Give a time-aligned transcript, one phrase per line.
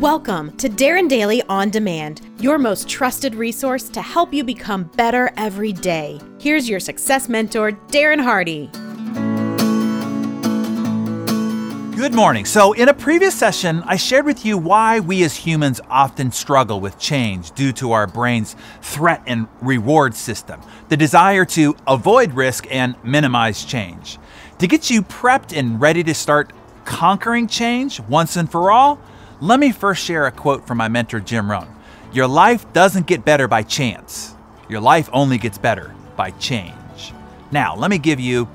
[0.00, 5.30] Welcome to Darren Daily On Demand, your most trusted resource to help you become better
[5.36, 6.18] every day.
[6.40, 8.70] Here's your success mentor, Darren Hardy.
[11.98, 12.46] Good morning.
[12.46, 16.80] So, in a previous session, I shared with you why we as humans often struggle
[16.80, 22.66] with change due to our brain's threat and reward system, the desire to avoid risk
[22.70, 24.18] and minimize change.
[24.60, 26.54] To get you prepped and ready to start
[26.86, 28.98] conquering change once and for all,
[29.40, 31.68] let me first share a quote from my mentor, Jim Rohn.
[32.12, 34.34] Your life doesn't get better by chance,
[34.68, 36.74] your life only gets better by change.
[37.50, 38.48] Now, let me give you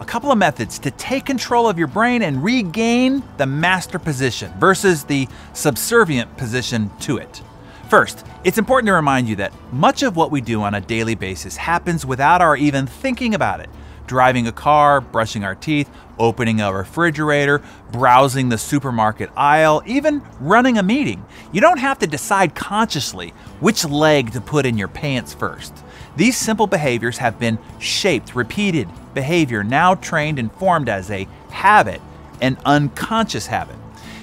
[0.00, 4.52] a couple of methods to take control of your brain and regain the master position
[4.58, 7.40] versus the subservient position to it.
[7.88, 11.14] First, it's important to remind you that much of what we do on a daily
[11.14, 13.70] basis happens without our even thinking about it.
[14.06, 20.78] Driving a car, brushing our teeth, opening a refrigerator, browsing the supermarket aisle, even running
[20.78, 21.24] a meeting.
[21.52, 23.30] You don't have to decide consciously
[23.60, 25.74] which leg to put in your pants first.
[26.16, 32.00] These simple behaviors have been shaped, repeated behavior, now trained and formed as a habit,
[32.40, 33.76] an unconscious habit.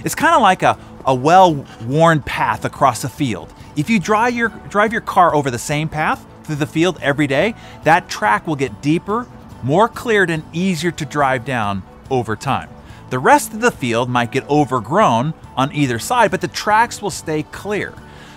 [0.03, 3.53] It's kind of like a, a well worn path across a field.
[3.75, 7.27] If you drive your, drive your car over the same path through the field every
[7.27, 9.27] day, that track will get deeper,
[9.63, 12.69] more cleared, and easier to drive down over time.
[13.09, 17.09] The rest of the field might get overgrown on either side, but the tracks will
[17.09, 17.93] stay clear.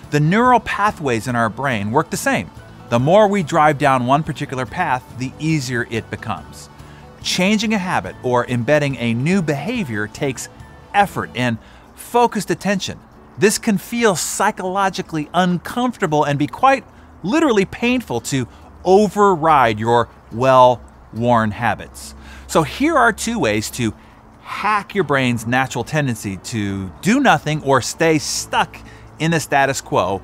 [0.09, 2.49] The neural pathways in our brain work the same.
[2.89, 6.69] The more we drive down one particular path, the easier it becomes.
[7.21, 10.49] Changing a habit or embedding a new behavior takes
[10.93, 11.57] effort and
[11.95, 12.99] focused attention.
[13.37, 16.83] This can feel psychologically uncomfortable and be quite
[17.23, 18.47] literally painful to
[18.83, 20.81] override your well
[21.13, 22.15] worn habits.
[22.47, 23.93] So, here are two ways to
[24.41, 28.77] hack your brain's natural tendency to do nothing or stay stuck
[29.19, 30.19] in the status quo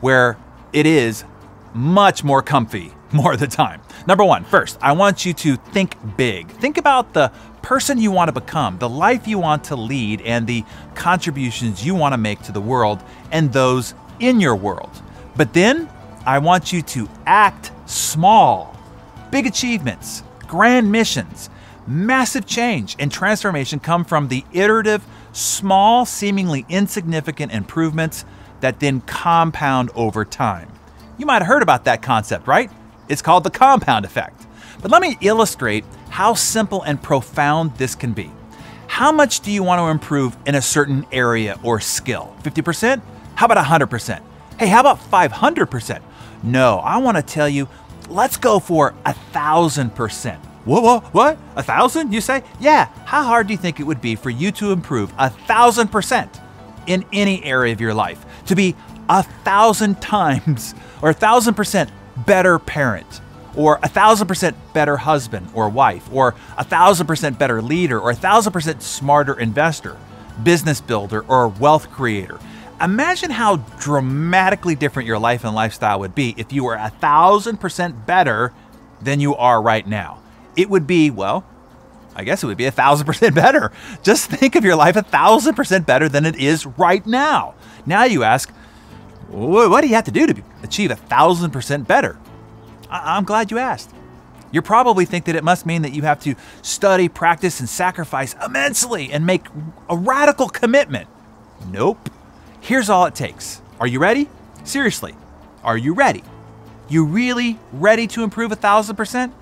[0.00, 0.36] where
[0.72, 1.24] it is
[1.72, 3.80] much more comfy more of the time.
[4.06, 6.48] Number one, first, I want you to think big.
[6.48, 7.32] Think about the
[7.62, 10.64] person you want to become, the life you want to lead, and the
[10.94, 14.90] contributions you want to make to the world and those in your world.
[15.36, 15.88] But then,
[16.26, 18.76] I want you to act small.
[19.30, 21.48] Big achievements, grand missions,
[21.86, 28.24] massive change, and transformation come from the iterative, small, seemingly insignificant improvements
[28.58, 30.68] that then compound over time.
[31.18, 32.68] You might have heard about that concept, right?
[33.08, 34.44] It's called the compound effect.
[34.82, 38.28] But let me illustrate how simple and profound this can be.
[38.88, 42.34] How much do you want to improve in a certain area or skill?
[42.42, 43.00] 50%?
[43.36, 44.20] How about 100%?
[44.58, 46.02] Hey, how about 500%?
[46.42, 47.68] No, I want to tell you,
[48.10, 50.44] let's go for a thousand percent.
[50.64, 51.38] What, what, what?
[51.56, 52.42] A thousand, you say?
[52.60, 55.88] Yeah, how hard do you think it would be for you to improve a thousand
[55.88, 56.40] percent
[56.86, 58.24] in any area of your life?
[58.46, 58.76] To be
[59.08, 61.90] a thousand times or a thousand percent
[62.26, 63.20] better parent
[63.56, 68.10] or a thousand percent better husband or wife or a thousand percent better leader or
[68.10, 69.96] a thousand percent smarter investor,
[70.42, 72.38] business builder, or wealth creator.
[72.80, 77.58] Imagine how dramatically different your life and lifestyle would be if you were a thousand
[77.58, 78.52] percent better
[79.02, 80.18] than you are right now.
[80.56, 81.44] It would be, well,
[82.16, 83.70] I guess it would be a thousand percent better.
[84.02, 87.54] Just think of your life a thousand percent better than it is right now.
[87.84, 88.50] Now you ask,
[89.28, 92.18] what do you have to do to achieve a thousand percent better?
[92.90, 93.90] I- I'm glad you asked.
[94.52, 98.34] You probably think that it must mean that you have to study, practice, and sacrifice
[98.44, 99.46] immensely and make
[99.88, 101.08] a radical commitment.
[101.70, 102.08] Nope.
[102.60, 103.62] Here's all it takes.
[103.80, 104.28] Are you ready?
[104.64, 105.14] Seriously,
[105.64, 106.22] are you ready?
[106.88, 109.32] You really ready to improve a thousand percent?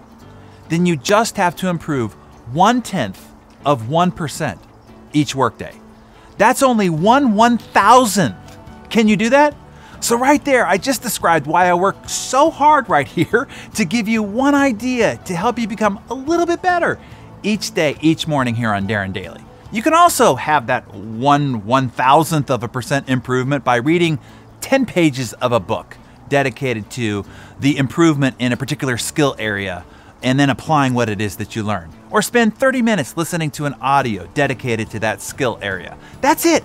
[0.68, 2.12] Then you just have to improve
[2.52, 3.32] one tenth
[3.64, 4.58] of 1%
[5.12, 5.74] each workday.
[6.36, 8.36] That's only one one thousandth.
[8.90, 9.56] Can you do that?
[10.00, 14.06] So, right there, I just described why I work so hard right here to give
[14.06, 16.98] you one idea to help you become a little bit better
[17.42, 19.42] each day, each morning here on Darren Daily.
[19.70, 24.18] You can also have that one one thousandth of a percent improvement by reading
[24.62, 25.98] 10 pages of a book
[26.30, 27.24] dedicated to
[27.60, 29.84] the improvement in a particular skill area
[30.22, 31.90] and then applying what it is that you learn.
[32.10, 35.98] Or spend 30 minutes listening to an audio dedicated to that skill area.
[36.22, 36.64] That's it.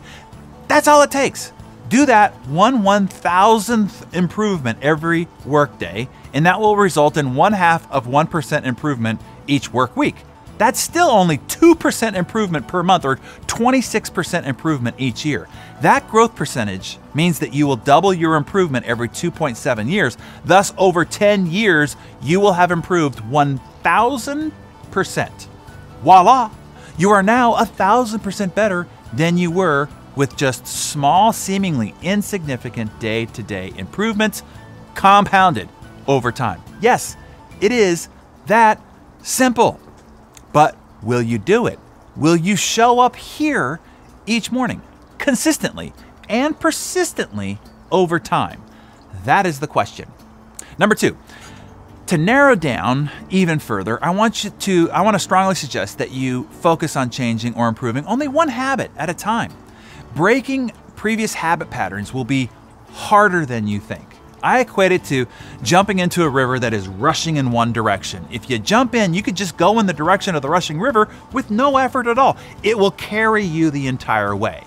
[0.70, 1.52] That's all it takes.
[1.90, 7.92] Do that one one thousandth improvement every workday, and that will result in one half
[7.92, 10.16] of 1% improvement each work week.
[10.58, 13.18] That's still only 2% improvement per month or
[13.48, 15.48] 26% improvement each year.
[15.82, 20.18] That growth percentage means that you will double your improvement every 2.7 years.
[20.46, 25.48] Thus, over 10 years, you will have improved 1,000%.
[26.04, 26.52] Voila!
[26.98, 33.42] You are now 1,000% better than you were with just small, seemingly insignificant day to
[33.42, 34.44] day improvements
[34.94, 35.68] compounded
[36.08, 36.62] over time.
[36.82, 37.18] Yes,
[37.62, 38.10] it is
[38.46, 38.80] that
[39.24, 39.80] simple.
[40.54, 41.80] But will you do it?
[42.16, 43.80] Will you show up here
[44.26, 44.82] each morning
[45.18, 45.94] consistently
[46.30, 47.60] and persistently
[47.92, 48.62] over time?
[49.26, 50.12] That is the question.
[50.78, 51.18] Number two,
[52.08, 56.12] to narrow down even further, I want you to I want to strongly suggest that
[56.12, 59.52] you focus on changing or improving only one habit at a time.
[60.14, 62.50] Breaking previous habit patterns will be
[62.92, 64.13] harder than you think.
[64.44, 65.26] I equate it to
[65.64, 68.28] jumping into a river that is rushing in one direction.
[68.30, 71.08] If you jump in, you could just go in the direction of the rushing river
[71.32, 72.38] with no effort at all.
[72.62, 74.64] It will carry you the entire way.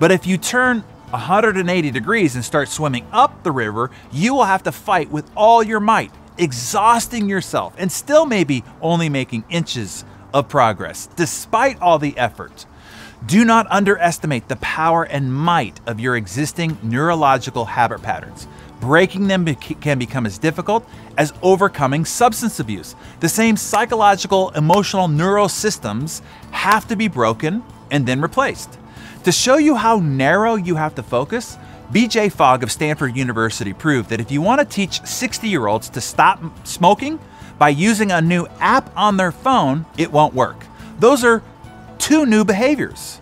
[0.00, 4.62] But if you turn 180 degrees and start swimming up the river, you will have
[4.62, 10.48] to fight with all your might, exhausting yourself, and still maybe only making inches of
[10.48, 12.64] progress, despite all the effort.
[13.24, 18.48] Do not underestimate the power and might of your existing neurological habit patterns.
[18.82, 20.84] Breaking them can become as difficult
[21.16, 22.96] as overcoming substance abuse.
[23.20, 26.20] The same psychological, emotional neural systems
[26.50, 27.62] have to be broken
[27.92, 28.76] and then replaced.
[29.22, 31.56] To show you how narrow you have to focus,
[31.92, 35.88] BJ Fogg of Stanford University proved that if you want to teach 60 year olds
[35.90, 37.20] to stop smoking
[37.60, 40.66] by using a new app on their phone, it won't work.
[40.98, 41.40] Those are
[41.98, 43.20] two new behaviors.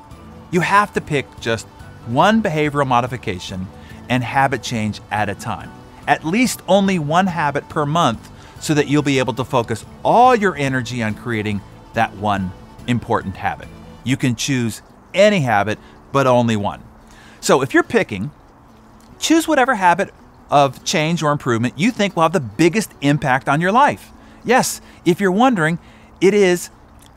[0.50, 1.66] You have to pick just
[2.06, 3.68] one behavioral modification
[4.10, 5.70] and habit change at a time.
[6.06, 8.30] At least only one habit per month
[8.60, 11.62] so that you'll be able to focus all your energy on creating
[11.94, 12.52] that one
[12.86, 13.68] important habit.
[14.04, 14.82] You can choose
[15.14, 15.78] any habit,
[16.12, 16.82] but only one.
[17.40, 18.30] So if you're picking,
[19.18, 20.12] choose whatever habit
[20.50, 24.10] of change or improvement you think will have the biggest impact on your life.
[24.44, 25.78] Yes, if you're wondering,
[26.20, 26.70] it is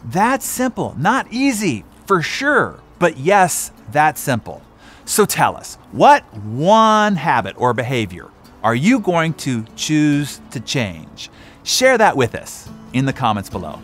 [0.05, 0.95] that simple.
[0.97, 4.61] Not easy, for sure, but yes, that simple.
[5.05, 8.29] So tell us, what one habit or behavior
[8.63, 11.29] are you going to choose to change?
[11.63, 13.79] Share that with us in the comments below.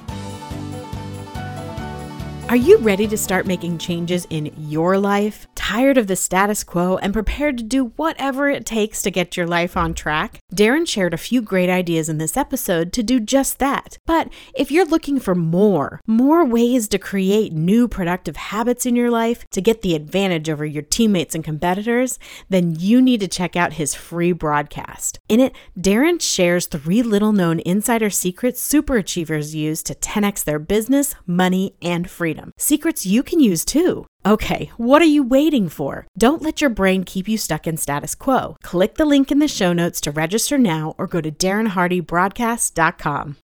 [2.50, 5.48] Are you ready to start making changes in your life?
[5.54, 9.46] Tired of the status quo and prepared to do whatever it takes to get your
[9.46, 10.40] life on track?
[10.52, 14.00] Darren shared a few great ideas in this episode to do just that.
[14.08, 19.12] But if you're looking for more, more ways to create new productive habits in your
[19.12, 22.18] life to get the advantage over your teammates and competitors,
[22.50, 25.20] then you need to check out his free broadcast.
[25.30, 31.14] In it, Darren shares three little known insider secrets superachievers use to 10x their business,
[31.28, 32.54] money, and freedom freedom.
[32.58, 34.06] Secrets you can use too.
[34.26, 36.08] Okay, what are you waiting for?
[36.18, 38.56] Don't let your brain keep you stuck in status quo.
[38.64, 43.38] Click the link in the show notes to register now or go to DarrenHardyBroadcast.com.